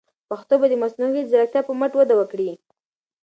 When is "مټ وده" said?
1.79-2.15